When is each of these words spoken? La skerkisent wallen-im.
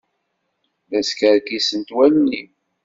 La 0.89 0.99
skerkisent 1.09 1.89
wallen-im. 1.95 2.49